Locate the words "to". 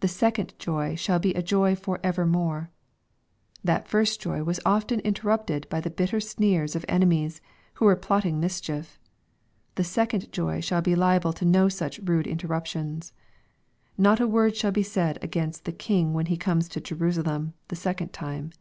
11.34-11.44, 16.70-16.80